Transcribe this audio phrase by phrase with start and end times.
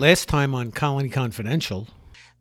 [0.00, 1.86] Last time on Colony Confidential,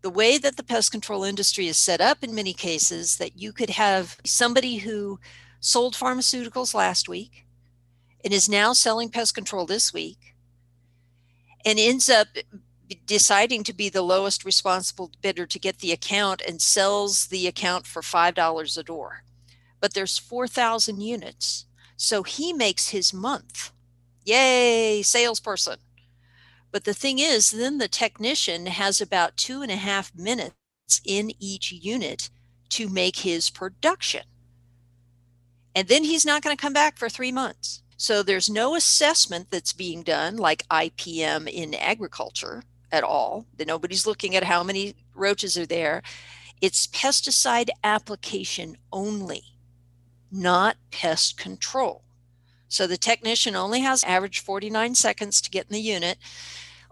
[0.02, 3.52] the way that the pest control industry is set up in many cases that you
[3.52, 5.20] could have somebody who
[5.60, 7.46] sold pharmaceuticals last week
[8.24, 10.36] and is now selling pest control this week
[11.66, 12.28] and ends up
[13.06, 17.86] deciding to be the lowest responsible bidder to get the account and sells the account
[17.86, 19.26] for $5 a door.
[19.82, 21.66] But there's 4,000 units.
[21.98, 23.74] So he makes his month.
[24.24, 25.80] Yay, salesperson.
[26.72, 30.56] But the thing is, then the technician has about two and a half minutes
[31.04, 32.30] in each unit
[32.70, 34.24] to make his production.
[35.76, 37.82] And then he's not going to come back for three months.
[37.98, 43.46] So there's no assessment that's being done like IPM in agriculture at all.
[43.66, 46.02] Nobody's looking at how many roaches are there.
[46.62, 49.44] It's pesticide application only,
[50.32, 52.04] not pest control.
[52.70, 56.18] So the technician only has average 49 seconds to get in the unit,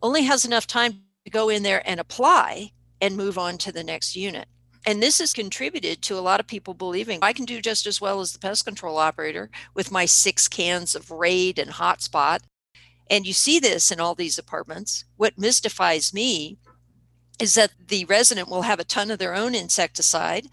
[0.04, 3.84] only has enough time to go in there and apply and move on to the
[3.84, 4.48] next unit.
[4.86, 8.02] And this has contributed to a lot of people believing I can do just as
[8.02, 12.42] well as the pest control operator with my six cans of Raid and Hot Shot.
[13.10, 15.06] And you see this in all these apartments.
[15.16, 16.58] What mystifies me
[17.40, 20.48] is that the resident will have a ton of their own insecticide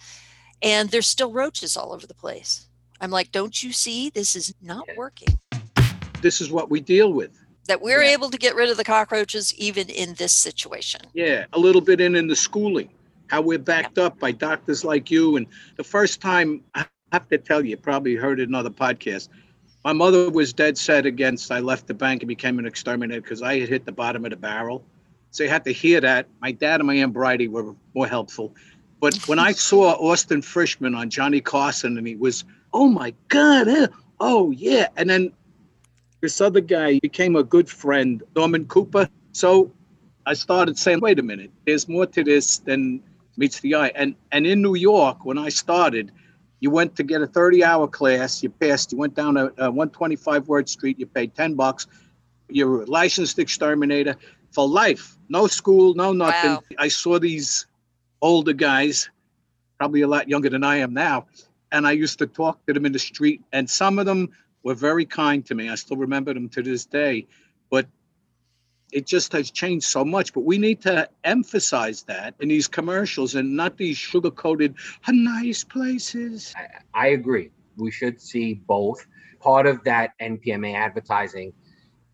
[0.61, 2.67] and there's still roaches all over the place.
[3.01, 4.11] I'm like, don't you see?
[4.11, 5.39] This is not working.
[6.23, 7.39] This is what we deal with.
[7.67, 8.13] That we're yeah.
[8.13, 11.01] able to get rid of the cockroaches even in this situation.
[11.15, 12.91] Yeah, a little bit in in the schooling,
[13.29, 14.05] how we're backed yeah.
[14.05, 15.37] up by doctors like you.
[15.37, 19.29] And the first time, I have to tell you, probably heard it in another podcast.
[19.85, 21.53] My mother was dead set against.
[21.53, 24.31] I left the bank and became an exterminator because I had hit the bottom of
[24.31, 24.85] the barrel.
[25.31, 26.27] So you had to hear that.
[26.41, 28.55] My dad and my aunt Bridie were more helpful.
[29.01, 33.69] But when I saw Austin Frishman on Johnny Carson and he was oh my God,
[33.69, 33.87] eh?
[34.21, 34.89] oh yeah.
[34.97, 35.33] And then
[36.21, 39.09] this other guy became a good friend, Norman Cooper.
[39.33, 39.73] So
[40.27, 43.03] I started saying, wait a minute, there's more to this than
[43.37, 43.93] meets the eye.
[43.95, 46.13] And and in New York, when I started,
[46.61, 50.49] you went to get a 30-hour class, you passed, you went down a, a 125
[50.49, 51.87] Worth Street, you paid 10 bucks,
[52.49, 54.17] you're a licensed exterminator
[54.53, 55.19] for life.
[55.29, 56.53] No school, no nothing.
[56.53, 56.63] Wow.
[56.79, 57.67] I saw these
[58.23, 59.11] older guys,
[59.79, 61.27] probably a lot younger than I am now,
[61.75, 64.31] and I used to talk to them in the street, and some of them
[64.63, 65.69] were very kind to me.
[65.69, 67.27] I still remember them to this day,
[67.69, 67.89] but
[68.93, 70.33] it just has changed so much.
[70.33, 74.77] But we need to emphasize that in these commercials and not these sugar coated
[75.09, 76.55] nice places.
[76.57, 77.51] I, I agree.
[77.77, 79.05] We should see both.
[79.41, 81.53] Part of that NPMA advertising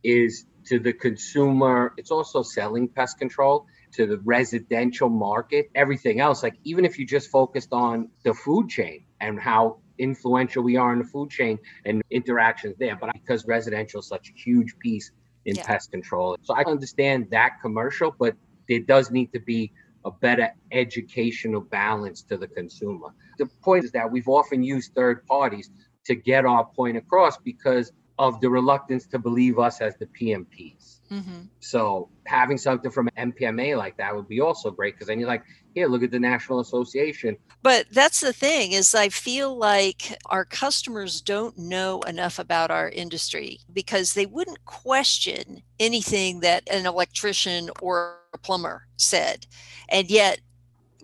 [0.02, 6.42] is to the consumer, it's also selling pest control to the residential market, everything else.
[6.42, 10.92] Like, even if you just focused on the food chain, and how influential we are
[10.92, 12.96] in the food chain and interactions there.
[12.96, 15.10] But because residential is such a huge piece
[15.44, 15.66] in yeah.
[15.66, 16.36] pest control.
[16.42, 18.34] So I understand that commercial, but
[18.68, 19.72] there does need to be
[20.04, 23.08] a better educational balance to the consumer.
[23.38, 25.70] The point is that we've often used third parties
[26.06, 30.99] to get our point across because of the reluctance to believe us as the PMPs.
[31.10, 31.42] Mm-hmm.
[31.58, 35.42] So having something from NPMA like that would be also great because then you're like,
[35.74, 37.36] here, look at the National Association.
[37.62, 42.88] But that's the thing is I feel like our customers don't know enough about our
[42.88, 49.46] industry because they wouldn't question anything that an electrician or a plumber said.
[49.88, 50.40] And yet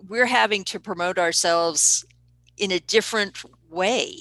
[0.07, 2.05] we're having to promote ourselves
[2.57, 4.19] in a different way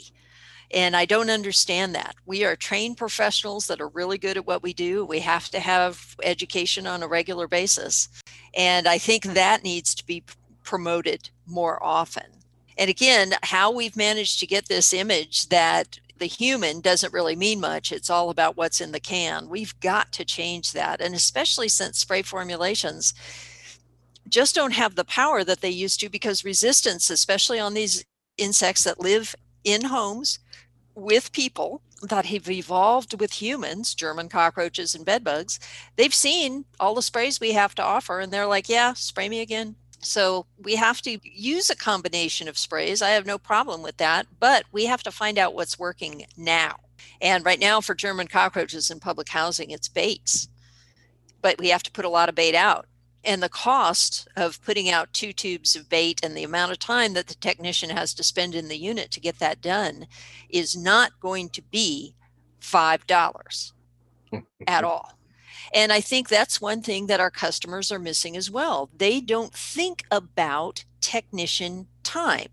[0.73, 2.17] and I don't understand that.
[2.27, 5.05] We are trained professionals that are really good at what we do.
[5.05, 8.09] We have to have education on a regular basis.
[8.55, 9.35] And I think hmm.
[9.35, 10.25] that needs to be
[10.65, 12.25] promoted more often.
[12.79, 17.61] And again, how we've managed to get this image that the human doesn't really mean
[17.61, 17.93] much.
[17.93, 19.49] It's all about what's in the can.
[19.49, 21.01] We've got to change that.
[21.01, 23.15] And especially since spray formulations
[24.29, 28.05] just don't have the power that they used to because resistance, especially on these
[28.39, 30.39] insects that live in homes
[30.97, 35.61] with people that have evolved with humans, German cockroaches and bedbugs,
[35.97, 39.41] they've seen all the sprays we have to offer and they're like, yeah, spray me
[39.41, 39.77] again.
[40.01, 43.03] So we have to use a combination of sprays.
[43.03, 46.77] I have no problem with that, but we have to find out what's working now.
[47.21, 50.49] And right now, for German cockroaches in public housing, it's baits,
[51.41, 52.87] but we have to put a lot of bait out
[53.27, 57.13] and the cost of putting out two tubes of bait and the amount of time
[57.15, 60.07] that the technician has to spend in the unit to get that done
[60.49, 62.15] is not going to be
[62.61, 63.75] five dollars
[64.67, 65.13] at all.
[65.75, 68.89] And i think that's one thing that our customers are missing as well.
[68.97, 72.49] They don't think about technician time.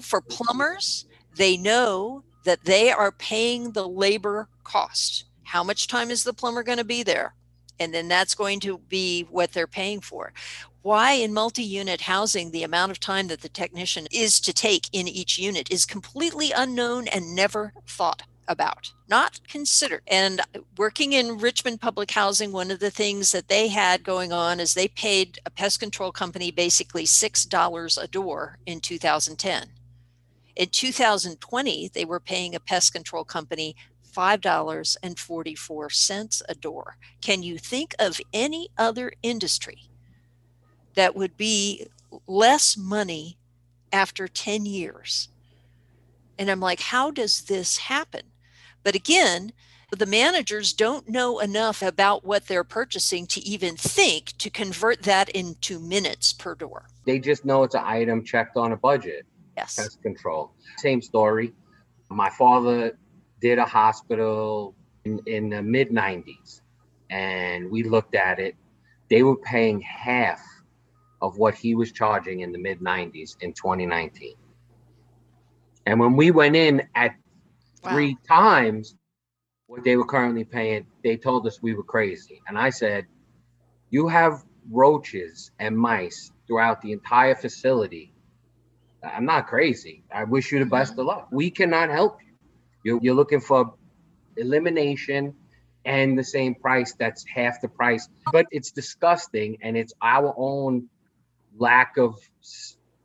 [0.00, 1.06] For plumbers
[1.36, 5.24] they know that they are paying the labor cost.
[5.44, 7.34] How much time is the plumber going to be there
[7.80, 10.32] And then that's going to be what they're paying for.
[10.82, 14.88] Why in multi unit housing, the amount of time that the technician is to take
[14.92, 20.02] in each unit is completely unknown and never thought about, not considered.
[20.06, 20.40] And
[20.76, 24.74] working in Richmond Public Housing, one of the things that they had going on is
[24.74, 29.68] they paid a pest control company basically $6 a door in 2010.
[30.56, 33.74] In 2020, they were paying a pest control company
[34.14, 36.96] $5.44 a door.
[37.20, 39.88] Can you think of any other industry
[40.94, 41.86] that would be
[42.26, 43.38] less money
[43.92, 45.28] after 10 years?
[46.38, 48.22] And I'm like, how does this happen?
[48.82, 49.52] But again,
[49.90, 55.28] the managers don't know enough about what they're purchasing to even think to convert that
[55.30, 56.86] into minutes per door.
[57.06, 59.26] They just know it's an item checked on a budget.
[59.56, 59.76] Yes.
[59.76, 60.52] Pest control.
[60.78, 61.52] Same story.
[62.10, 62.98] My father
[63.40, 66.60] did a hospital in, in the mid 90s
[67.10, 68.56] and we looked at it.
[69.10, 70.42] They were paying half
[71.20, 74.34] of what he was charging in the mid 90s in 2019.
[75.86, 77.14] And when we went in at
[77.82, 77.92] wow.
[77.92, 78.96] three times
[79.66, 82.40] what they were currently paying, they told us we were crazy.
[82.48, 83.06] And I said,
[83.90, 88.12] You have roaches and mice throughout the entire facility.
[89.02, 90.02] I'm not crazy.
[90.12, 91.28] I wish you the best of luck.
[91.30, 92.23] We cannot help you.
[92.84, 93.74] You're, you're looking for
[94.36, 95.34] elimination
[95.84, 98.08] and the same price that's half the price.
[98.32, 100.88] But it's disgusting and it's our own
[101.58, 102.16] lack of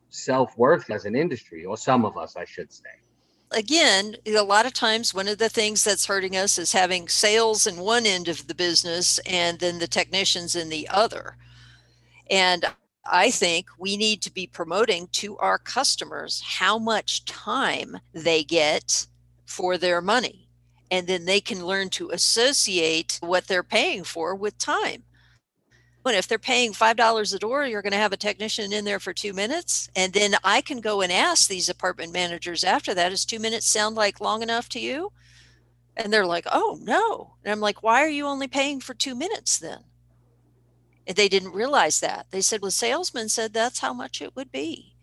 [0.10, 2.90] self worth as an industry, or some of us, I should say
[3.52, 7.66] again, a lot of times one of the things that's hurting us is having sales
[7.66, 11.38] in one end of the business and then the technicians in the other.
[12.30, 12.66] And
[13.06, 19.08] I think we need to be promoting to our customers how much time they get
[19.50, 20.48] for their money.
[20.92, 25.04] And then they can learn to associate what they're paying for with time.
[26.04, 29.00] But if they're paying $5 a door, you're going to have a technician in there
[29.00, 29.90] for two minutes.
[29.96, 33.68] And then I can go and ask these apartment managers after that, does two minutes
[33.68, 35.12] sound like long enough to you?
[35.98, 37.36] And they're like, oh, no.
[37.44, 39.80] And I'm like, why are you only paying for two minutes then?
[41.06, 42.28] And they didn't realize that.
[42.32, 44.96] They said, well, salesman said that's how much it would be.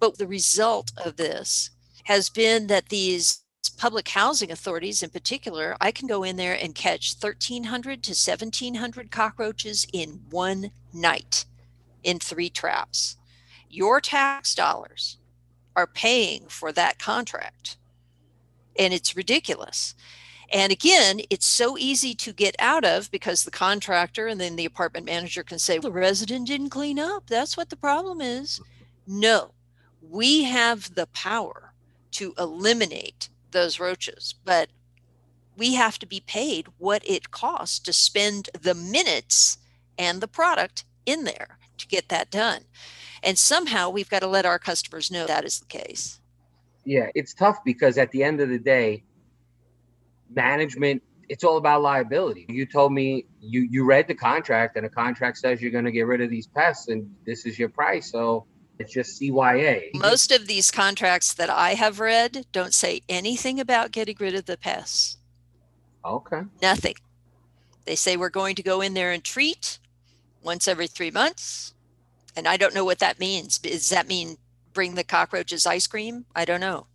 [0.00, 1.70] But the result of this
[2.04, 3.44] has been that these
[3.78, 9.10] public housing authorities in particular, I can go in there and catch 1,300 to 1,700
[9.10, 11.46] cockroaches in one night
[12.02, 13.16] in three traps.
[13.70, 15.18] Your tax dollars
[15.76, 17.76] are paying for that contract.
[18.76, 19.94] And it's ridiculous.
[20.52, 24.64] And again, it's so easy to get out of because the contractor and then the
[24.64, 27.28] apartment manager can say, the resident didn't clean up.
[27.28, 28.60] That's what the problem is.
[29.06, 29.52] No,
[30.02, 31.74] we have the power
[32.12, 34.68] to eliminate those roaches, but
[35.56, 39.58] we have to be paid what it costs to spend the minutes
[39.98, 42.62] and the product in there to get that done.
[43.22, 46.20] And somehow we've got to let our customers know that is the case.
[46.84, 49.04] Yeah, it's tough because at the end of the day,
[50.30, 52.46] management it's all about liability.
[52.48, 55.92] You told me you you read the contract and a contract says you're going to
[55.92, 58.10] get rid of these pests and this is your price.
[58.10, 58.46] So
[58.78, 59.90] it's just CYA.
[59.94, 64.46] Most of these contracts that I have read don't say anything about getting rid of
[64.46, 65.16] the pests.
[66.04, 66.42] Okay.
[66.62, 66.94] Nothing.
[67.84, 69.78] They say we're going to go in there and treat
[70.42, 71.74] once every three months.
[72.36, 73.58] And I don't know what that means.
[73.58, 74.36] Does that mean
[74.72, 76.26] bring the cockroaches ice cream?
[76.36, 76.86] I don't know.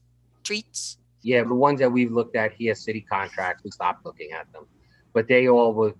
[0.44, 0.98] Treats?
[1.22, 4.66] Yeah, the ones that we've looked at here, city contracts, we stopped looking at them.
[5.14, 5.94] But they all were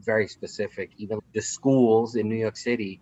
[0.00, 0.90] very specific.
[0.96, 3.00] Even the schools in New York City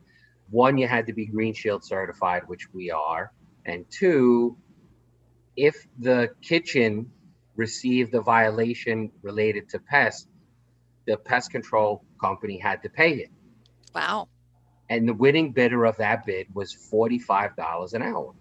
[0.51, 3.33] one, you had to be Green Shield certified, which we are.
[3.65, 4.57] And two,
[5.57, 7.11] if the kitchen
[7.57, 10.29] received a violation related to pests,
[11.07, 13.31] the pest control company had to pay it.
[13.95, 14.29] Wow.
[14.89, 18.35] And the winning bidder of that bid was $45 an hour.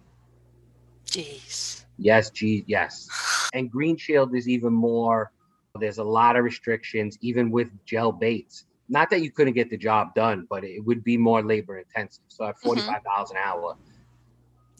[1.05, 1.85] Jeez.
[1.97, 3.07] Yes, gee, yes.
[3.53, 5.31] And Green Shield is even more,
[5.79, 9.77] there's a lot of restrictions, even with gel baits not that you couldn't get the
[9.77, 12.23] job done, but it would be more labor intensive.
[12.27, 13.37] So at forty five dollars mm-hmm.
[13.37, 13.77] an hour,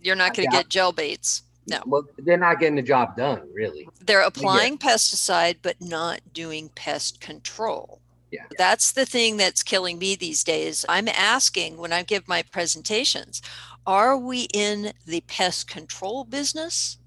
[0.01, 1.43] you're not going to get gel baits.
[1.67, 1.81] No.
[1.87, 3.89] Well, they're not getting the job done, really.
[4.05, 4.89] They're applying yeah.
[4.89, 7.99] pesticide, but not doing pest control.
[8.31, 8.43] Yeah.
[8.57, 10.85] That's the thing that's killing me these days.
[10.87, 13.41] I'm asking when I give my presentations,
[13.87, 16.97] are we in the pest control business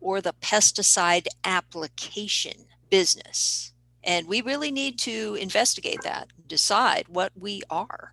[0.00, 3.72] or the pesticide application business?
[4.04, 8.12] And we really need to investigate that, decide what we are.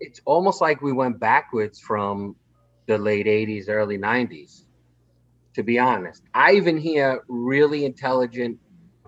[0.00, 2.36] It's almost like we went backwards from
[2.86, 4.64] the late 80s, early 90s,
[5.54, 6.22] to be honest.
[6.34, 8.58] I even hear really intelligent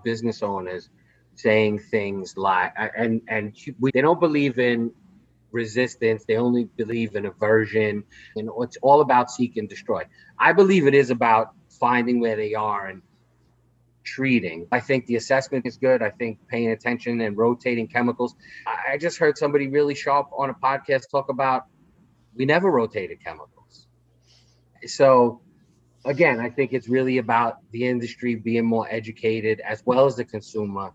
[0.03, 0.89] business owners
[1.35, 4.91] saying things like and and we, they don't believe in
[5.51, 8.03] resistance they only believe in aversion
[8.35, 10.03] and it's all about seek and destroy
[10.37, 13.01] i believe it is about finding where they are and
[14.15, 18.35] treating i think the assessment is good i think paying attention and rotating chemicals
[18.91, 21.65] i just heard somebody really sharp on a podcast talk about
[22.35, 23.87] we never rotated chemicals
[24.85, 25.41] so
[26.05, 30.25] again i think it's really about the industry being more educated as well as the
[30.25, 30.91] consumer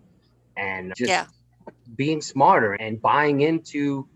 [0.57, 1.27] and just yeah.
[1.97, 4.09] being smarter and buying into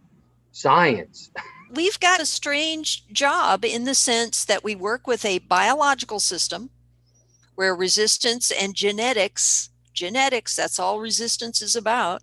[0.53, 1.31] science.
[1.71, 6.71] We've got a strange job in the sense that we work with a biological system
[7.59, 12.23] where resistance and genetics, genetics, that's all resistance is about,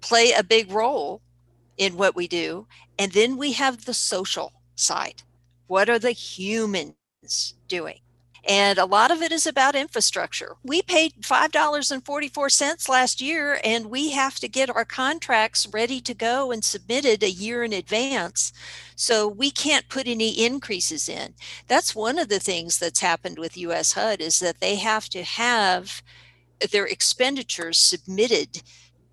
[0.00, 1.22] play a big role
[1.78, 2.66] in what we do.
[2.98, 5.22] And then we have the social side.
[5.68, 6.96] What are the humans
[7.68, 8.00] doing?
[8.46, 10.56] And a lot of it is about infrastructure.
[10.62, 16.52] We paid $5.44 last year, and we have to get our contracts ready to go
[16.52, 18.52] and submitted a year in advance.
[18.96, 21.34] So we can't put any increases in.
[21.68, 25.22] That's one of the things that's happened with US HUD is that they have to
[25.22, 26.02] have
[26.70, 28.62] their expenditures submitted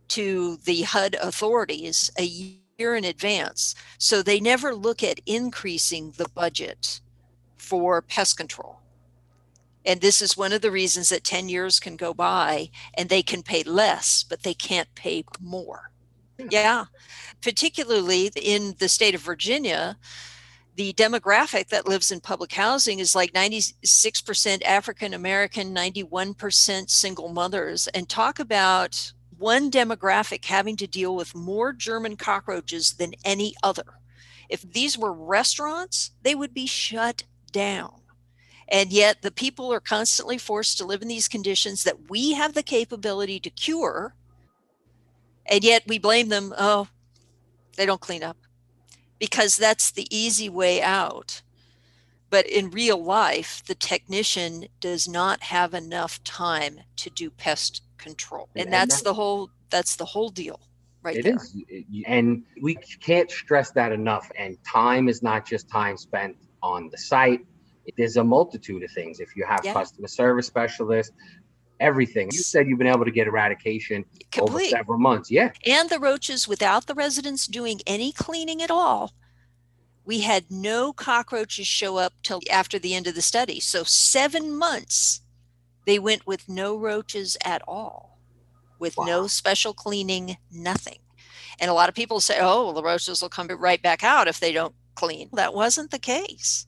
[0.09, 3.75] to the HUD authorities a year in advance.
[3.97, 6.99] So they never look at increasing the budget
[7.57, 8.80] for pest control.
[9.85, 13.23] And this is one of the reasons that 10 years can go by and they
[13.23, 15.91] can pay less, but they can't pay more.
[16.39, 16.47] Hmm.
[16.51, 16.85] Yeah.
[17.41, 19.97] Particularly in the state of Virginia,
[20.75, 27.87] the demographic that lives in public housing is like 96% African American, 91% single mothers.
[27.87, 33.85] And talk about one demographic having to deal with more German cockroaches than any other.
[34.49, 38.00] If these were restaurants, they would be shut down.
[38.71, 42.53] And yet the people are constantly forced to live in these conditions that we have
[42.53, 44.15] the capability to cure.
[45.45, 46.87] And yet we blame them, oh,
[47.75, 48.37] they don't clean up
[49.19, 51.41] because that's the easy way out.
[52.29, 58.47] But in real life, the technician does not have enough time to do pest control.
[58.55, 60.61] And, and that's, the whole that's the whole deal
[61.03, 61.35] right It there.
[61.35, 61.55] is,
[62.07, 64.31] And we can't stress that enough.
[64.37, 67.41] And time is not just time spent on the site
[67.97, 69.19] there's a multitude of things.
[69.19, 69.73] If you have yeah.
[69.73, 71.13] customer service specialists,
[71.79, 72.29] everything.
[72.31, 74.67] You said you've been able to get eradication Complete.
[74.67, 75.29] over several months.
[75.31, 75.51] Yeah.
[75.65, 79.13] And the roaches without the residents doing any cleaning at all.
[80.05, 83.59] We had no cockroaches show up till after the end of the study.
[83.59, 85.21] So 7 months
[85.85, 88.19] they went with no roaches at all.
[88.77, 89.05] With wow.
[89.05, 90.99] no special cleaning, nothing.
[91.59, 94.27] And a lot of people say, "Oh, well, the roaches will come right back out
[94.27, 96.65] if they don't clean." That wasn't the case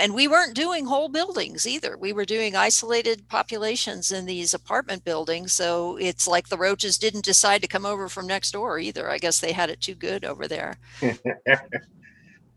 [0.00, 1.96] and we weren't doing whole buildings either.
[1.96, 5.52] We were doing isolated populations in these apartment buildings.
[5.52, 9.10] So it's like the roaches didn't decide to come over from next door either.
[9.10, 10.78] I guess they had it too good over there.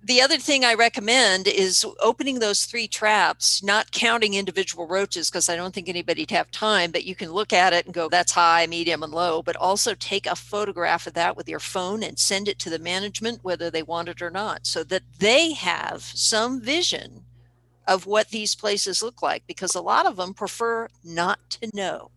[0.04, 5.50] the other thing I recommend is opening those three traps, not counting individual roaches, because
[5.50, 8.32] I don't think anybody'd have time, but you can look at it and go, that's
[8.32, 12.18] high, medium, and low, but also take a photograph of that with your phone and
[12.18, 16.02] send it to the management, whether they want it or not, so that they have
[16.02, 17.26] some vision
[17.88, 22.12] of what these places look like because a lot of them prefer not to know.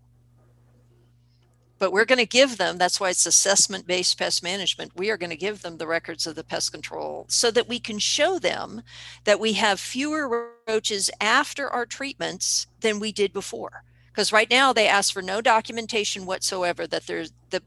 [1.78, 4.92] But we're going to give them, that's why it's assessment based pest management.
[4.96, 7.78] We are going to give them the records of the pest control so that we
[7.78, 8.82] can show them
[9.24, 13.82] that we have fewer roaches after our treatments than we did before.
[14.06, 17.62] Because right now they ask for no documentation whatsoever that there's the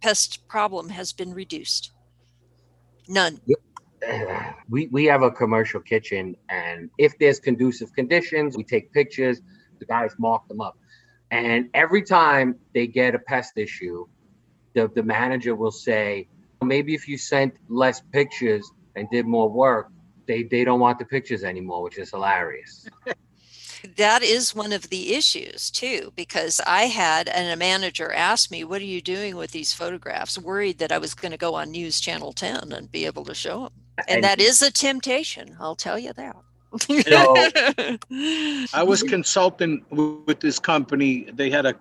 [0.00, 1.90] pest problem has been reduced.
[3.08, 3.40] None.
[3.46, 3.58] Yep.
[4.68, 9.40] we we have a commercial kitchen, and if there's conducive conditions, we take pictures.
[9.78, 10.76] The guys mark them up,
[11.30, 14.06] and every time they get a pest issue,
[14.74, 16.28] the the manager will say,
[16.62, 19.90] maybe if you sent less pictures and did more work,
[20.26, 22.88] they they don't want the pictures anymore, which is hilarious.
[23.96, 28.64] that is one of the issues too because i had and a manager asked me
[28.64, 31.70] what are you doing with these photographs worried that i was going to go on
[31.70, 33.72] news channel 10 and be able to show them
[34.06, 36.36] and, that is a temptation i'll tell you that.
[36.88, 37.96] You know,
[38.74, 41.74] i was consulting with this company they had a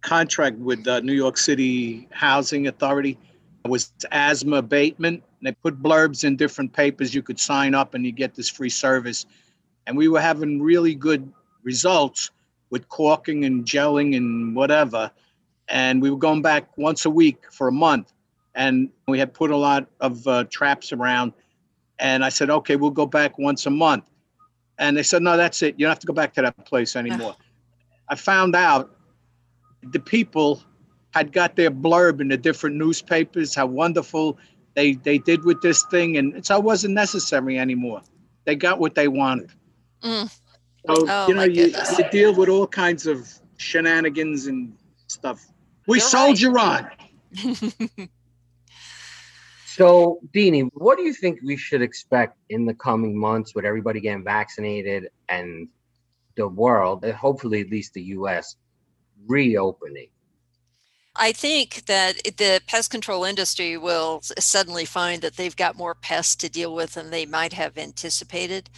[0.00, 3.16] contract with the new york city housing authority.
[3.64, 8.04] It was asthma abatement they put blurbs in different papers you could sign up and
[8.04, 9.26] you get this free service.
[9.86, 12.30] And we were having really good results
[12.70, 15.10] with caulking and gelling and whatever.
[15.68, 18.12] And we were going back once a week for a month
[18.54, 21.32] and we had put a lot of uh, traps around.
[21.98, 24.04] And I said, okay, we'll go back once a month.
[24.78, 25.74] And they said, no, that's it.
[25.78, 27.34] You don't have to go back to that place anymore.
[28.08, 28.96] I found out
[29.82, 30.62] the people
[31.10, 34.38] had got their blurb in the different newspapers, how wonderful
[34.74, 38.02] they they did with this thing, and so it wasn't necessary anymore.
[38.44, 39.50] They got what they wanted.
[40.02, 40.30] Mm.
[40.86, 44.76] So Oh, you know, you, you deal with all kinds of shenanigans and
[45.08, 45.44] stuff.
[45.86, 46.86] We sold You're right.
[47.42, 48.08] on.
[49.78, 54.00] So, Dini, what do you think we should expect in the coming months with everybody
[54.00, 55.68] getting vaccinated and
[56.36, 58.56] the world, and hopefully at least the US,
[59.28, 60.08] reopening?
[61.14, 66.34] I think that the pest control industry will suddenly find that they've got more pests
[66.36, 68.70] to deal with than they might have anticipated.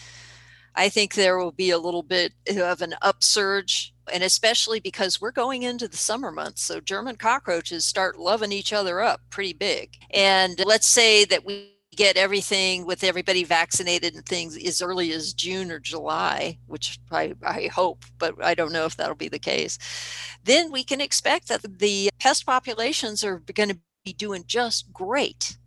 [0.74, 5.30] I think there will be a little bit of an upsurge, and especially because we're
[5.30, 6.62] going into the summer months.
[6.62, 9.96] So German cockroaches start loving each other up pretty big.
[10.12, 15.34] And let's say that we get everything with everybody vaccinated and things as early as
[15.34, 19.38] June or July, which I, I hope, but I don't know if that'll be the
[19.38, 19.78] case.
[20.44, 25.58] Then we can expect that the pest populations are going to be doing just great.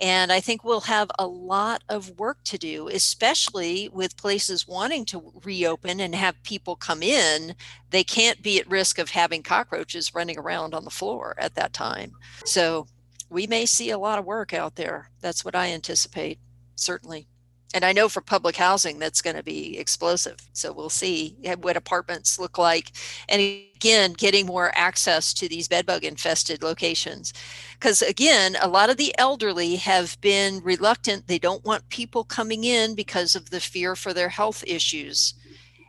[0.00, 5.04] And I think we'll have a lot of work to do, especially with places wanting
[5.06, 7.54] to reopen and have people come in.
[7.90, 11.72] They can't be at risk of having cockroaches running around on the floor at that
[11.72, 12.12] time.
[12.44, 12.88] So
[13.30, 15.10] we may see a lot of work out there.
[15.20, 16.38] That's what I anticipate,
[16.74, 17.28] certainly.
[17.74, 20.36] And I know for public housing, that's going to be explosive.
[20.52, 22.92] So we'll see eh, what apartments look like.
[23.28, 27.34] And again, getting more access to these bedbug infested locations.
[27.72, 31.26] Because again, a lot of the elderly have been reluctant.
[31.26, 35.34] They don't want people coming in because of the fear for their health issues.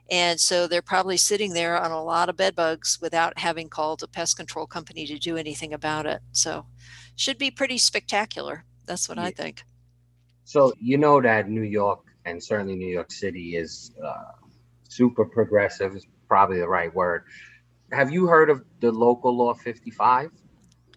[0.09, 4.01] And so they're probably sitting there on a lot of bed bugs without having called
[4.01, 6.21] a pest control company to do anything about it.
[6.31, 6.65] So
[7.15, 8.65] should be pretty spectacular.
[8.87, 9.63] That's what I think.
[10.45, 14.31] So, you know that New York and certainly New York City is uh,
[14.89, 17.23] super progressive, is probably the right word.
[17.91, 20.31] Have you heard of the local law 55?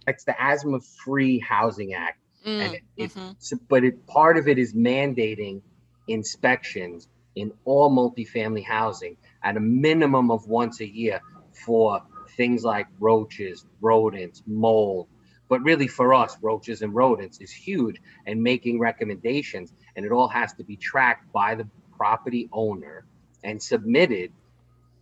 [0.07, 2.19] It's the Asthma Free Housing Act.
[2.47, 3.37] and Mm, it, it mhm.
[3.39, 5.61] so- but it part of it is mandating
[6.07, 11.21] inspections in all multifamily housing at a minimum of once a year
[11.53, 12.03] for
[12.37, 15.09] things like roaches, rodents, mold.
[15.49, 20.29] But really, for us, roaches and rodents is huge, and making recommendations, and it all
[20.29, 23.05] has to be tracked by the property owner
[23.43, 24.33] and submitted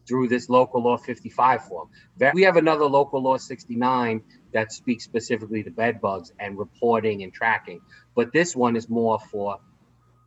[0.06, 1.88] through this local law 55 form.
[2.34, 7.32] We have another local law 69 that speaks specifically to bed bugs and reporting and
[7.32, 7.80] tracking.
[8.14, 9.58] But this one is more for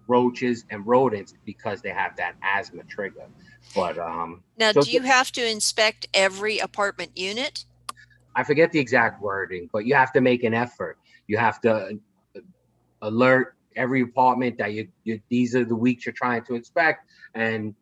[0.08, 3.28] roaches and rodents because they have that asthma trigger.
[3.76, 7.66] But um, Now, So do you have to inspect every apartment unit?
[8.36, 10.98] I forget the exact wording, but you have to make an effort.
[11.28, 12.00] You have to
[12.36, 12.39] uh,
[13.02, 17.76] alert every apartment that you, you these are the weeks you're trying to inspect and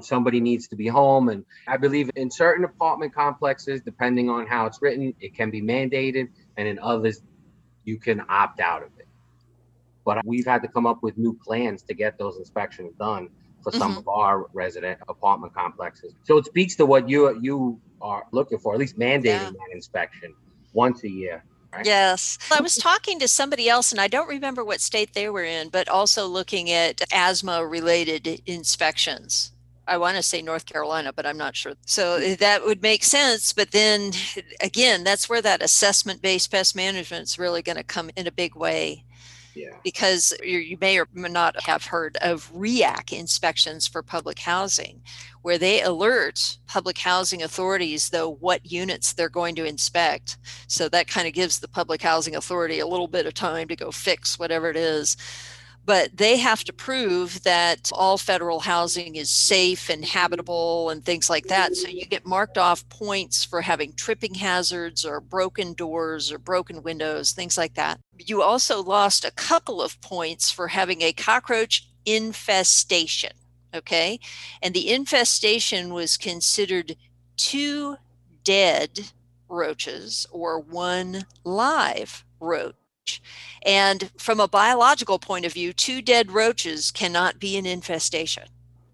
[0.00, 1.28] somebody needs to be home.
[1.28, 5.62] And i believe in certain apartment complexes depending on how it's written it can be
[5.62, 7.22] mandated and in others
[7.84, 9.08] you can opt out of it.
[10.04, 13.28] But we've had to come up with new plans to get those inspections done
[13.62, 13.98] for some Mhm.
[13.98, 18.72] of our resident apartment complexes so it speaks to what you you are looking for
[18.74, 19.50] at least mandating Yeah.
[19.50, 20.34] that inspection
[20.72, 21.86] once a year right?
[21.86, 22.38] Yes.
[22.50, 25.70] I was talking to somebody else, and I don't remember what state they were in,
[25.70, 29.52] but also looking at asthma related inspections.
[29.88, 31.72] I want to say North Carolina, but I'm not sure.
[31.86, 33.52] So eh, that would make sense.
[33.52, 34.12] But then
[34.60, 38.32] again, that's where that assessment based pest management is really going to come in a
[38.32, 39.04] big way
[39.82, 45.02] because you, you may or may not have heard of REAC inspections for public housing,
[45.42, 50.38] where they alert public housing authorities, though, what units they're going to inspect.
[50.68, 53.76] So that kind of gives the public housing authority a little bit of time to
[53.76, 55.16] go fix whatever it is.
[55.84, 61.28] But they have to prove that all federal housing is safe and habitable and things
[61.28, 61.74] like that.
[61.74, 66.82] So you get marked off points for having tripping hazards or broken doors or broken
[66.82, 67.98] windows, things like that.
[68.18, 73.32] You also lost a couple of points for having a cockroach infestation.
[73.74, 74.20] Okay.
[74.62, 76.94] And the infestation was considered
[77.36, 77.96] two
[78.44, 79.12] dead
[79.48, 82.74] roaches or one live roach.
[83.64, 88.44] And from a biological point of view, two dead roaches cannot be an infestation.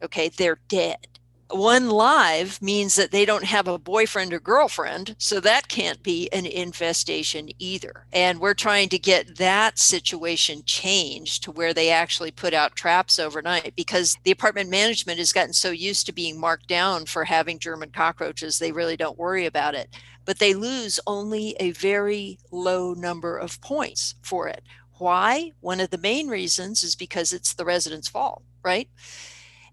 [0.03, 1.07] Okay, they're dead.
[1.51, 6.31] One live means that they don't have a boyfriend or girlfriend, so that can't be
[6.31, 8.05] an infestation either.
[8.13, 13.19] And we're trying to get that situation changed to where they actually put out traps
[13.19, 17.59] overnight because the apartment management has gotten so used to being marked down for having
[17.59, 19.89] German cockroaches, they really don't worry about it
[20.29, 24.63] but they lose only a very low number of points for it.
[24.99, 25.53] Why?
[25.61, 28.91] One of the main reasons is because it's the resident's fault, right?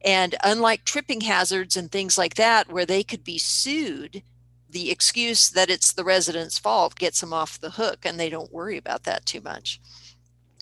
[0.06, 4.24] And unlike tripping hazards and things like that, where they could be sued,
[4.70, 8.54] the excuse that it's the resident's fault gets them off the hook and they don't
[8.54, 9.82] worry about that too much.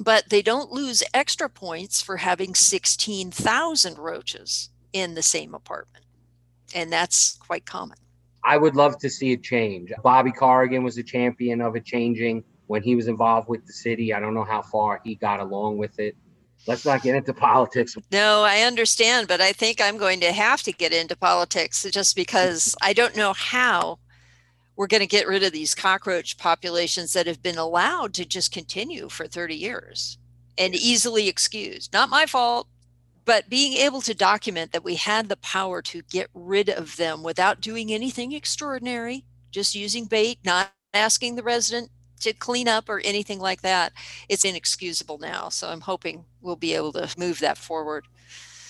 [0.03, 6.06] But they don't lose extra points for having 16,000 roaches in the same apartment.
[6.73, 7.99] And that's quite common.
[8.45, 9.91] I would love to see it change.
[10.03, 14.13] Bobby Corrigan was a champion of it changing when he was involved with the city.
[14.13, 16.15] I don't know how far he got along with it.
[16.67, 17.95] Let's not get into politics.
[18.12, 22.15] No, I understand, but I think I'm going to have to get into politics just
[22.15, 23.99] because I don't know how
[24.75, 28.51] we're going to get rid of these cockroach populations that have been allowed to just
[28.51, 30.17] continue for 30 years
[30.58, 31.93] and easily excused.
[31.93, 32.67] Not my fault,
[33.25, 37.23] but being able to document that we had the power to get rid of them
[37.23, 43.01] without doing anything extraordinary, just using bait, not asking the resident to clean up or
[43.03, 43.93] anything like that,
[44.29, 45.49] it's inexcusable now.
[45.49, 48.07] So I'm hoping we'll be able to move that forward.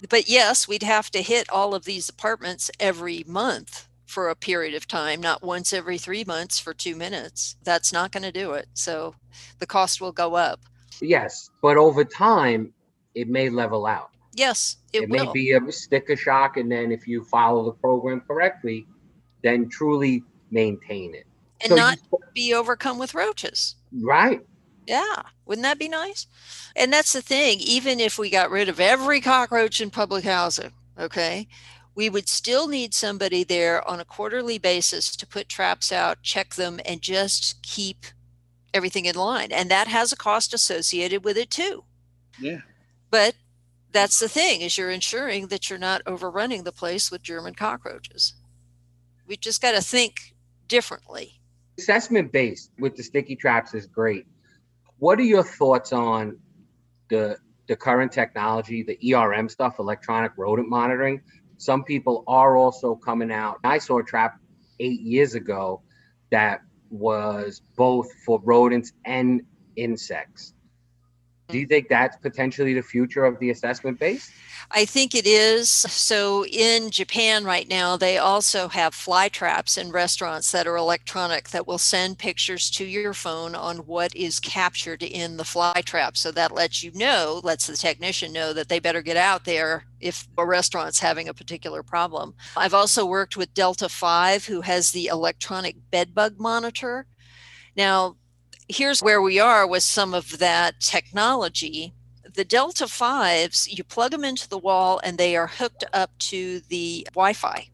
[0.09, 4.75] But yes, we'd have to hit all of these apartments every month for a period
[4.75, 7.55] of time, not once every three months for two minutes.
[7.63, 8.67] That's not going to do it.
[8.73, 9.15] So
[9.59, 10.59] the cost will go up.
[11.01, 12.73] Yes, but over time,
[13.15, 14.12] it may level out.
[14.35, 15.25] Yes, it, It will.
[15.25, 18.85] may be a sticker shock, and then if you follow the program correctly,
[19.43, 21.25] then truly maintain it.
[21.61, 21.99] and So you- not
[22.33, 23.75] be overcome with roaches.
[23.93, 24.41] Right.
[24.85, 26.27] Yeah, wouldn't that be nice?
[26.75, 30.73] And that's the thing, even if we got rid of every cockroach in public housing,
[30.99, 31.47] okay,
[31.95, 36.55] we would still need somebody there on a quarterly basis to put traps out, check
[36.55, 38.07] them, and just keep
[38.73, 39.51] everything in line.
[39.53, 41.85] And that has a cost associated with it too.
[42.41, 42.61] Yeah.
[43.09, 43.35] But
[43.93, 48.33] that's the thing is you're ensuring that you're not overrunning the place with German cockroaches.
[49.27, 50.33] We just got to think
[50.67, 51.39] differently.
[51.77, 54.25] Assessment based with the sticky traps is great.
[54.97, 56.37] What are your thoughts on
[57.09, 61.21] the the current technology, the ERM stuff, electronic rodent monitoring?
[61.57, 63.59] Some people are also coming out.
[63.63, 64.39] I saw a trap
[64.79, 65.81] eight years ago
[66.31, 69.41] that was both for rodents and
[69.75, 70.53] insects.
[71.53, 74.31] Do you think that's potentially the future of the assessment base?
[74.71, 75.69] I think it is.
[75.69, 81.49] So in Japan right now, they also have fly traps in restaurants that are electronic
[81.49, 86.17] that will send pictures to your phone on what is captured in the fly trap.
[86.17, 89.83] So that lets you know, lets the technician know that they better get out there
[89.99, 92.33] if a restaurant's having a particular problem.
[92.57, 97.05] I've also worked with Delta 5, who has the electronic bedbug monitor.
[97.75, 98.15] Now,
[98.73, 101.93] here's where we are with some of that technology
[102.33, 106.61] the Delta 5s, you plug them into the wall and they are hooked up to
[106.69, 107.69] the Wi Fi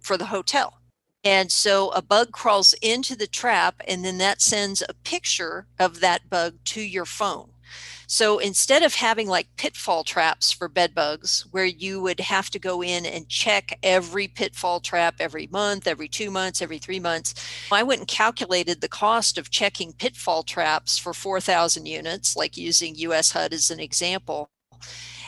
[0.00, 0.80] for the hotel.
[1.24, 6.00] And so a bug crawls into the trap, and then that sends a picture of
[6.00, 7.53] that bug to your phone.
[8.14, 12.60] So instead of having like pitfall traps for bed bugs, where you would have to
[12.60, 17.34] go in and check every pitfall trap every month, every two months, every three months,
[17.72, 22.94] I went and calculated the cost of checking pitfall traps for 4,000 units, like using
[22.94, 24.48] US HUD as an example.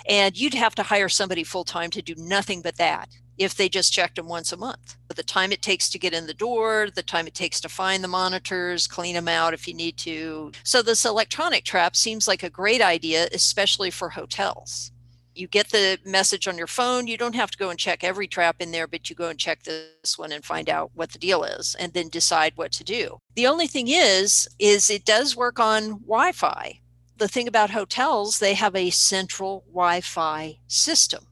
[0.09, 3.69] And you'd have to hire somebody full time to do nothing but that if they
[3.69, 4.97] just checked them once a month.
[5.09, 7.69] But the time it takes to get in the door, the time it takes to
[7.69, 10.53] find the monitors, clean them out if you need to.
[10.63, 14.93] So, this electronic trap seems like a great idea, especially for hotels.
[15.35, 17.07] You get the message on your phone.
[17.07, 19.39] You don't have to go and check every trap in there, but you go and
[19.39, 22.85] check this one and find out what the deal is and then decide what to
[22.85, 23.19] do.
[23.35, 26.81] The only thing is, is it does work on Wi-Fi.
[27.19, 31.27] The thing about hotels, they have a central Wi-Fi system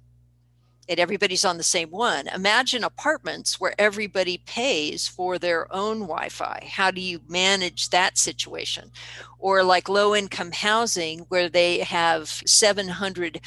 [0.88, 2.29] and everybody's on the same one.
[2.29, 6.68] Imagine apartments where everybody pays for their own Wi Fi.
[6.70, 8.90] How do you manage that situation?
[9.38, 13.40] Or like low income housing where they have 700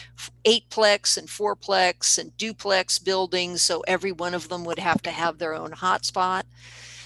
[0.45, 3.62] eightplex and fourplex and duplex buildings.
[3.62, 6.43] So every one of them would have to have their own hotspot.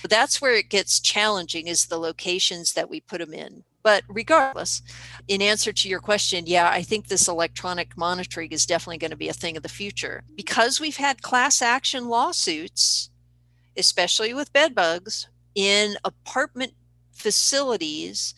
[0.07, 3.63] That's where it gets challenging is the locations that we put them in.
[3.83, 4.81] But regardless,
[5.27, 9.17] in answer to your question, yeah, I think this electronic monitoring is definitely going to
[9.17, 10.23] be a thing of the future.
[10.35, 13.09] Because we've had class action lawsuits,
[13.77, 16.73] especially with bed bugs, in apartment
[17.11, 18.33] facilities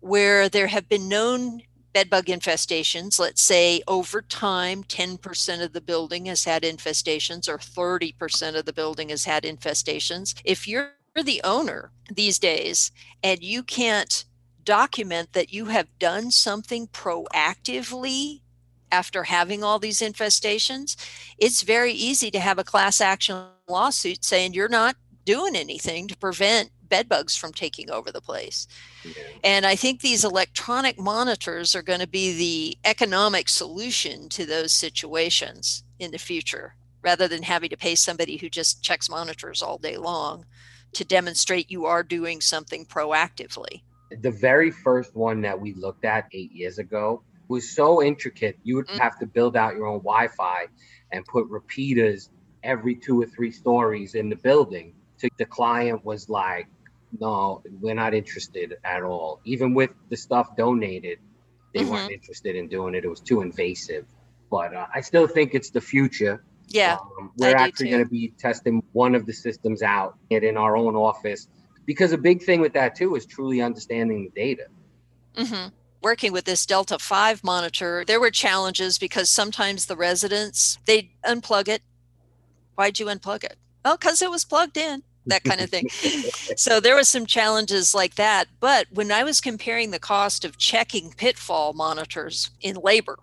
[0.00, 3.18] where there have been known bed bug infestations.
[3.18, 8.72] Let's say over time, 10% of the building has had infestations, or 30% of the
[8.72, 10.40] building has had infestations.
[10.44, 12.92] If you're the owner these days
[13.24, 14.24] and you can't
[14.68, 18.42] document that you have done something proactively
[18.92, 20.94] after having all these infestations,
[21.38, 26.16] it's very easy to have a class action lawsuit saying you're not doing anything to
[26.18, 28.68] prevent bed bugs from taking over the place.
[29.42, 34.74] And I think these electronic monitors are going to be the economic solution to those
[34.74, 39.78] situations in the future rather than having to pay somebody who just checks monitors all
[39.78, 40.44] day long
[40.92, 43.80] to demonstrate you are doing something proactively.
[44.10, 48.58] The very first one that we looked at eight years ago was so intricate.
[48.62, 48.98] You would Mm.
[49.00, 50.66] have to build out your own Wi Fi
[51.12, 52.30] and put repeaters
[52.62, 54.94] every two or three stories in the building.
[55.16, 56.66] So the client was like,
[57.18, 59.40] no, we're not interested at all.
[59.44, 61.18] Even with the stuff donated,
[61.74, 61.90] they Mhm.
[61.90, 63.04] weren't interested in doing it.
[63.04, 64.06] It was too invasive.
[64.50, 66.42] But uh, I still think it's the future.
[66.68, 66.98] Yeah.
[67.18, 70.76] Um, we're actually going to be testing one of the systems out it in our
[70.76, 71.48] own office
[71.88, 74.66] because a big thing with that too is truly understanding the data.
[75.36, 75.68] hmm
[76.00, 81.66] Working with this Delta 5 monitor, there were challenges because sometimes the residents, they unplug
[81.66, 81.82] it.
[82.76, 83.56] Why'd you unplug it?
[83.84, 85.88] Oh, because it was plugged in, that kind of thing.
[86.56, 88.44] so there was some challenges like that.
[88.60, 93.18] But when I was comparing the cost of checking pitfall monitors in labor,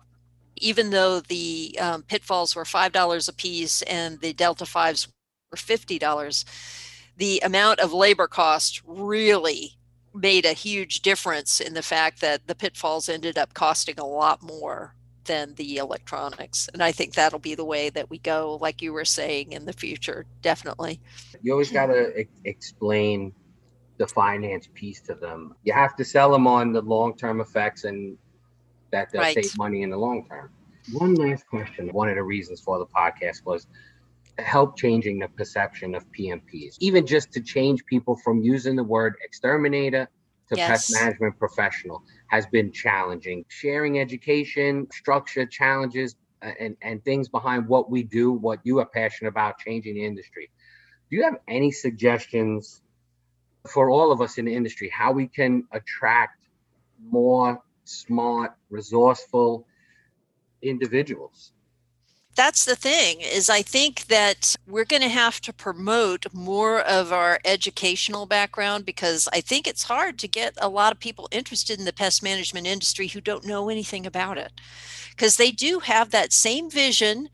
[0.56, 5.08] even though the um, pitfalls were $5 a piece and the Delta 5s
[5.50, 6.44] were $50,
[7.16, 9.76] the amount of labor cost really
[10.14, 14.42] made a huge difference in the fact that the pitfalls ended up costing a lot
[14.42, 16.68] more than the electronics.
[16.72, 19.66] And I think that'll be the way that we go, like you were saying, in
[19.66, 21.00] the future, definitely.
[21.42, 23.32] You always got to e- explain
[23.98, 25.54] the finance piece to them.
[25.64, 28.16] You have to sell them on the long term effects and
[28.92, 29.34] that they'll Right.
[29.34, 30.50] save money in the long term.
[30.92, 31.88] One last question.
[31.88, 33.66] One of the reasons for the podcast was
[34.38, 39.14] help changing the perception of PMPs, even just to change people from using the word
[39.22, 40.08] exterminator
[40.48, 43.44] to pest management professional has been challenging.
[43.48, 48.86] Sharing education, structure, challenges, uh, and, and things behind what we do, what you are
[48.86, 50.50] passionate about, changing the industry.
[51.10, 52.82] Do you have any suggestions
[53.68, 56.46] for all of us in the industry how we can attract
[57.02, 59.66] more smart, resourceful
[60.62, 61.52] individuals?
[62.36, 67.12] That's the thing is i think that we're going to have to promote more of
[67.12, 71.78] our educational background because i think it's hard to get a lot of people interested
[71.78, 74.52] in the pest management industry who don't know anything about it.
[75.10, 77.28] Because they do have that same vision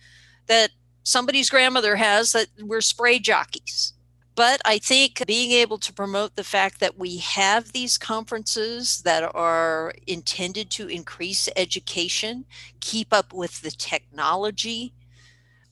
[0.47, 0.71] that
[1.03, 3.91] somebody's grandmother has that we're spray jockeys
[4.35, 9.35] but I think being able to promote the fact that we have these conferences that
[9.35, 12.47] are intended to increase education,
[12.81, 14.95] keep up with the technology,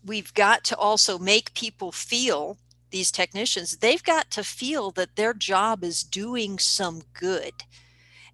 [0.04, 2.58] we've got to also make people feel
[2.90, 7.52] these technicians, they've got to feel that their job is doing some good.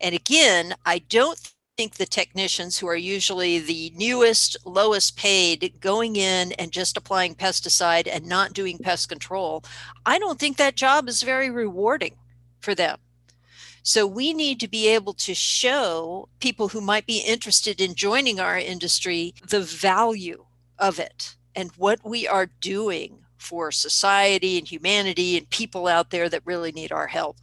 [0.00, 1.38] And again, I don't
[1.76, 7.34] think the technicians who are usually the newest, lowest paid going in and just applying
[7.34, 9.62] pesticide and not doing pest control,
[10.06, 12.14] I don't think that job is very rewarding
[12.60, 12.98] for them.
[13.82, 18.40] So we need to be able to show people who might be interested in joining
[18.40, 20.46] our industry the value
[20.78, 26.30] of it and what we are doing for society and humanity and people out there
[26.30, 27.36] that really need our help.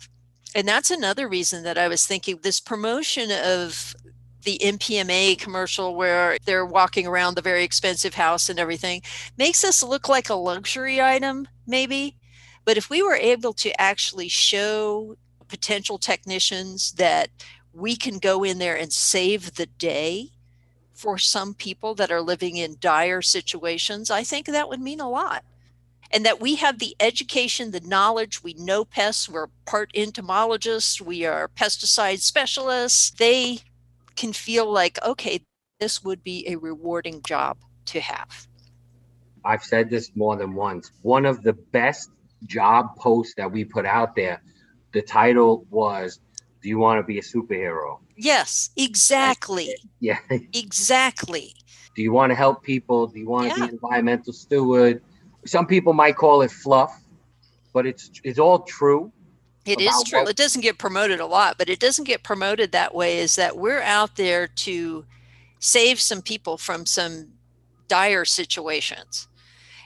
[0.56, 3.96] And that's another reason that I was thinking this promotion of
[4.44, 9.02] the NPMA commercial where they're walking around the very expensive house and everything
[9.38, 12.18] makes us look like a luxury item, maybe.
[12.66, 17.30] But if we were able to actually show potential technicians that
[17.74, 20.30] we can go in there and save the day
[20.94, 25.10] for some people that are living in dire situations, I think that would mean a
[25.10, 25.44] lot.
[26.12, 31.26] And that we have the education, the knowledge, we know pests, we're part entomologists, we
[31.26, 33.10] are pesticide specialists.
[33.10, 33.60] They
[34.16, 35.42] can feel like, okay,
[35.80, 38.48] this would be a rewarding job to have.
[39.46, 40.92] I've said this more than once.
[41.02, 42.10] One of the best
[42.46, 44.42] job posts that we put out there,
[44.94, 46.20] the title was,
[46.62, 48.00] Do you want to be a superhero?
[48.16, 49.76] Yes, exactly.
[50.00, 50.20] Yeah.
[50.54, 51.56] Exactly.
[51.96, 53.08] Do you want to help people?
[53.08, 55.04] Do you want to be an environmental steward?
[55.46, 56.92] Some people might call it fluff,
[57.72, 59.12] but it's it's all true.
[59.66, 60.20] It is true.
[60.22, 63.36] what- It doesn't get promoted a lot, but it doesn't get promoted that way is
[63.36, 65.06] that we're out there to
[65.60, 67.30] save some people from some
[67.88, 69.28] dire situations.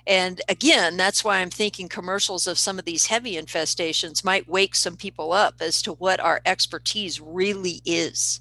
[0.07, 4.73] And again, that's why I'm thinking commercials of some of these heavy infestations might wake
[4.73, 8.39] some people up as to what our expertise really is.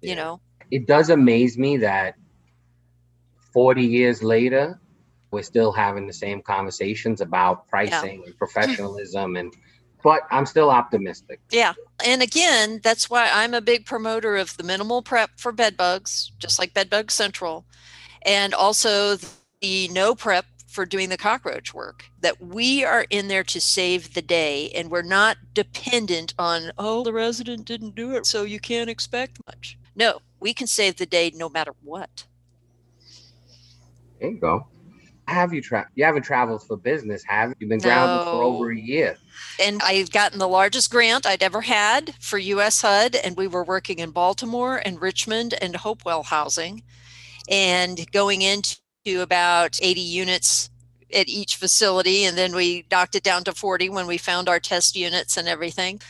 [0.00, 2.14] You know, It does amaze me that
[3.52, 4.80] 40 years later,
[5.30, 9.52] we're still having the same conversations about pricing and professionalism and
[10.02, 11.40] but I'm still optimistic.
[11.50, 11.74] Yeah.
[12.04, 16.32] And again, that's why I'm a big promoter of the minimal prep for bed bugs,
[16.38, 17.64] just like Bedbug Central,
[18.22, 19.16] and also
[19.60, 22.04] the no prep for doing the cockroach work.
[22.20, 27.02] That we are in there to save the day and we're not dependent on, oh,
[27.04, 29.78] the resident didn't do it, so you can't expect much.
[29.94, 32.26] No, we can save the day no matter what.
[34.18, 34.66] There you go.
[35.28, 35.92] Have you traveled?
[35.94, 37.54] You haven't traveled for business, have you?
[37.60, 38.32] You've been grounded no.
[38.32, 39.16] for over a year.
[39.60, 43.64] And I've gotten the largest grant I'd ever had for US HUD, and we were
[43.64, 46.82] working in Baltimore and Richmond and Hopewell Housing,
[47.48, 50.70] and going into about 80 units
[51.14, 52.24] at each facility.
[52.24, 55.48] And then we knocked it down to 40 when we found our test units and
[55.48, 56.00] everything.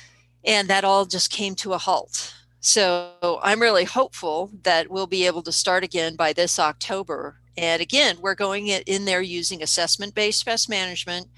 [0.44, 2.34] And that all just came to a halt.
[2.60, 7.41] So I'm really hopeful that we'll be able to start again by this October.
[7.56, 11.28] And again, we're going in there using assessment based pest management,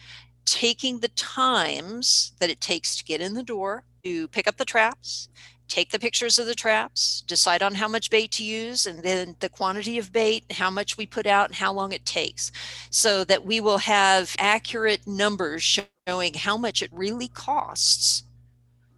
[0.44, 4.64] taking the times that it takes to get in the door, to pick up the
[4.64, 5.29] traps,
[5.66, 9.35] take the pictures of the traps, decide on how much bait to use, and then
[9.40, 12.53] the quantity of bait, how much we put out, and how long it takes,
[12.90, 15.62] so that we will have accurate numbers
[16.07, 18.24] showing how much it really costs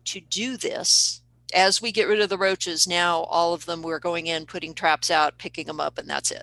[0.05, 1.23] to do this.
[1.55, 4.75] As we get rid of the roaches, now all of them we're going in, putting
[4.75, 6.43] traps out, picking them up, and that's it.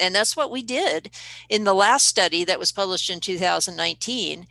[0.00, 1.10] And that's what we did
[1.48, 4.46] in the last study that was published in 2019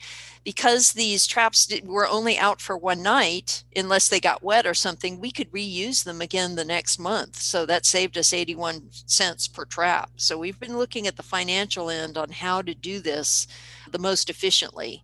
[0.47, 5.19] because these traps were only out for one night, unless they got wet or something,
[5.19, 7.35] we could reuse them again the next month.
[7.35, 10.09] So that saved us 81 cents per trap.
[10.15, 13.45] So we've been looking at the financial end on how to do this
[13.91, 15.03] the most efficiently.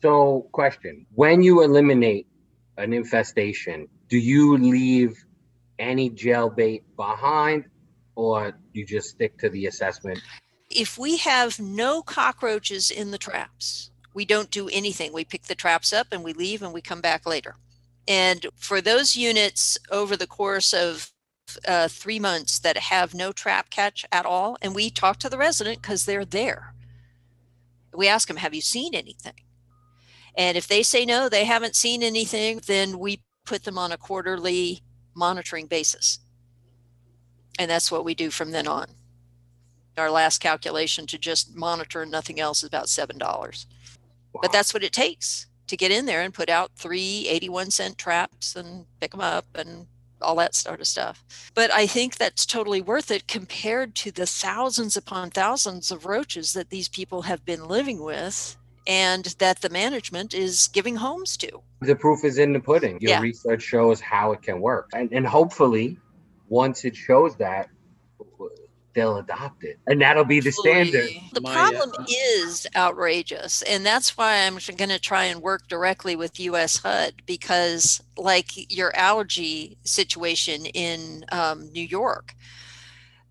[0.00, 2.28] So, question When you eliminate
[2.76, 5.24] an infestation, do you leave
[5.80, 7.64] any gel bait behind
[8.20, 10.20] or you just stick to the assessment?
[10.70, 15.12] If we have no cockroaches in the traps, we don't do anything.
[15.12, 17.56] We pick the traps up and we leave and we come back later.
[18.06, 21.12] And for those units over the course of
[21.66, 25.38] uh, three months that have no trap catch at all, and we talk to the
[25.38, 26.74] resident because they're there.
[27.94, 29.40] We ask them, Have you seen anything?
[30.36, 33.96] And if they say no, they haven't seen anything, then we put them on a
[33.96, 34.82] quarterly
[35.14, 36.20] monitoring basis.
[37.60, 38.86] And that's what we do from then on.
[39.98, 43.20] Our last calculation to just monitor and nothing else is about $7.
[43.20, 44.40] Wow.
[44.40, 47.98] But that's what it takes to get in there and put out three 81 cent
[47.98, 49.86] traps and pick them up and
[50.22, 51.22] all that sort of stuff.
[51.54, 56.54] But I think that's totally worth it compared to the thousands upon thousands of roaches
[56.54, 61.60] that these people have been living with and that the management is giving homes to.
[61.82, 62.98] The proof is in the pudding.
[63.02, 63.20] Your yeah.
[63.20, 64.88] research shows how it can work.
[64.94, 65.98] And, and hopefully,
[66.50, 67.70] once it shows that,
[68.92, 69.78] they'll adopt it.
[69.86, 71.08] And that'll be the standard.
[71.32, 73.62] The problem is outrageous.
[73.62, 78.50] And that's why i'm going to try and work directly with us hud because like
[78.70, 82.34] your algae situation in um, new york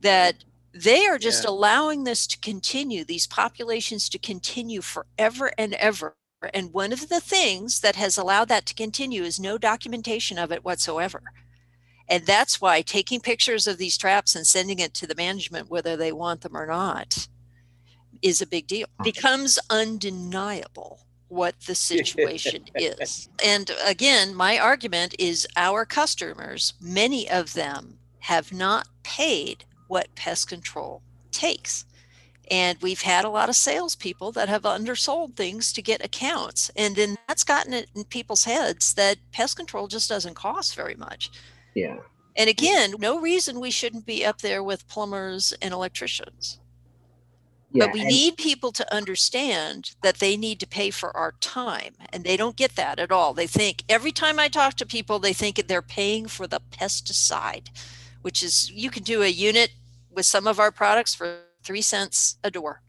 [0.01, 1.49] that they are just yeah.
[1.49, 6.15] allowing this to continue these populations to continue forever and ever.
[6.53, 10.51] And one of the things that has allowed that to continue is no documentation of
[10.51, 11.23] it whatsoever
[12.09, 15.95] and that's why taking pictures of these traps and sending it to the management, whether
[15.95, 17.27] they want them or not,
[18.21, 18.87] is a big deal.
[19.03, 23.29] becomes undeniable what the situation is.
[23.45, 30.49] And again, my argument is our customers, many of them have not paid what pest
[30.49, 31.85] control takes.
[32.51, 36.71] And we've had a lot of salespeople that have undersold things to get accounts.
[36.75, 40.95] And then that's gotten it in people's heads that pest control just doesn't cost very
[40.95, 41.29] much.
[41.75, 41.97] Yeah.
[42.35, 46.59] And again, no reason we shouldn't be up there with plumbers and electricians.
[47.71, 51.93] Yeah, but we need people to understand that they need to pay for our time,
[52.11, 53.33] and they don't get that at all.
[53.33, 57.67] They think every time I talk to people, they think they're paying for the pesticide,
[58.23, 59.71] which is you can do a unit
[60.09, 62.81] with some of our products for three cents a door.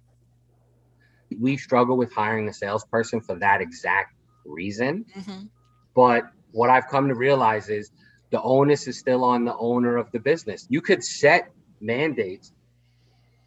[1.39, 4.15] We struggle with hiring a salesperson for that exact
[4.47, 5.05] reason.
[5.15, 5.47] Mm-hmm.
[5.95, 7.91] But what I've come to realize is
[8.31, 10.67] the onus is still on the owner of the business.
[10.71, 12.53] You could set mandates,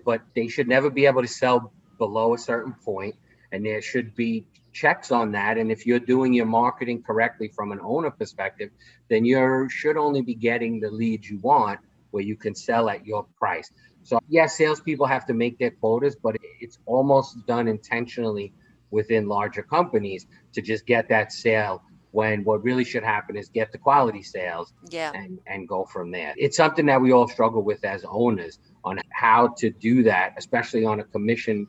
[0.05, 3.15] but they should never be able to sell below a certain point,
[3.51, 5.57] and there should be checks on that.
[5.57, 8.71] And if you're doing your marketing correctly from an owner perspective,
[9.09, 11.79] then you should only be getting the leads you want
[12.11, 13.71] where you can sell at your price.
[14.03, 18.53] So, yes, salespeople have to make their quotas, but it's almost done intentionally
[18.91, 21.81] within larger companies to just get that sale
[22.13, 25.11] when what really should happen is get the quality sales yeah.
[25.15, 26.35] and, and go from there.
[26.37, 30.85] It's something that we all struggle with as owners on how to do that, especially
[30.85, 31.67] on a commission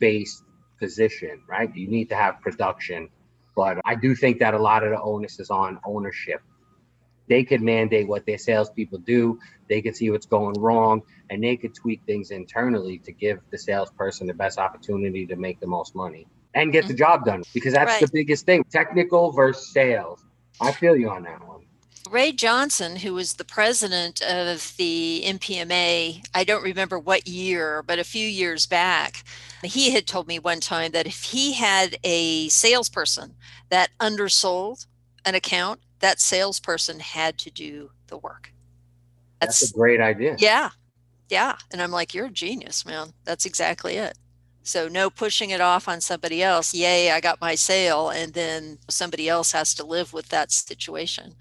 [0.00, 0.42] based
[0.80, 1.72] position, right?
[1.72, 3.10] You need to have production.
[3.54, 6.42] But I do think that a lot of the onus is on ownership.
[7.28, 11.56] They could mandate what their salespeople do, they could see what's going wrong, and they
[11.56, 15.94] could tweak things internally to give the salesperson the best opportunity to make the most
[15.94, 16.26] money
[16.56, 16.98] and get the mm-hmm.
[16.98, 18.00] job done because that's right.
[18.00, 20.24] the biggest thing technical versus sales.
[20.60, 21.60] I feel you on that one.
[22.10, 27.98] Ray Johnson, who was the president of the NPMA, I don't remember what year, but
[27.98, 29.24] a few years back,
[29.62, 33.34] he had told me one time that if he had a salesperson
[33.68, 34.86] that undersold
[35.24, 38.52] an account, that salesperson had to do the work.
[39.40, 40.36] That's, That's a great idea.
[40.38, 40.70] Yeah.
[41.28, 41.56] Yeah.
[41.72, 43.08] And I'm like, you're a genius, man.
[43.24, 44.16] That's exactly it.
[44.66, 46.74] So no pushing it off on somebody else.
[46.74, 48.10] Yay, I got my sale.
[48.10, 51.36] And then somebody else has to live with that situation.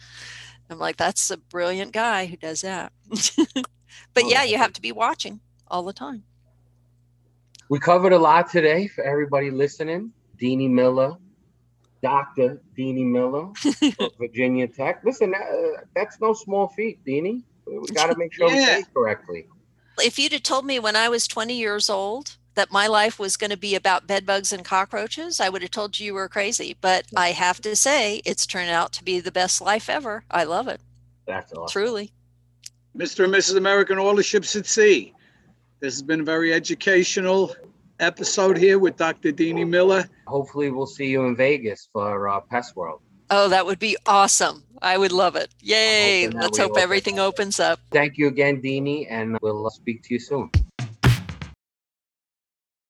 [0.70, 2.94] I'm like, that's a brilliant guy who does that.
[4.14, 6.24] but yeah, you have to be watching all the time.
[7.68, 10.14] We covered a lot today for everybody listening.
[10.40, 11.16] Dini Miller,
[12.04, 12.62] Dr.
[12.78, 13.48] Dini Miller,
[14.20, 15.02] Virginia Tech.
[15.04, 17.42] Listen, uh, that's no small feat, Dini.
[17.66, 18.78] We got to make sure yeah.
[18.78, 19.48] we say correctly.
[20.00, 23.38] If you'd have told me when I was 20 years old that my life was
[23.38, 26.76] going to be about bedbugs and cockroaches, I would have told you you were crazy.
[26.82, 30.24] But I have to say, it's turned out to be the best life ever.
[30.32, 30.82] I love it.
[31.28, 31.72] That's awesome.
[31.72, 32.12] Truly.
[32.98, 33.26] Mr.
[33.26, 33.58] and Mrs.
[33.58, 35.14] American, all the ships at sea.
[35.82, 37.54] This has been a very educational
[38.00, 39.32] episode here with Dr.
[39.32, 40.06] Dini Miller.
[40.28, 43.02] Hopefully, we'll see you in Vegas for uh, PestWorld.
[43.30, 44.64] Oh, that would be awesome.
[44.82, 45.50] I would love it.
[45.62, 46.28] Yay.
[46.30, 47.80] Let's hope everything opens up.
[47.92, 50.50] Thank you again, Dini, and we'll speak to you soon.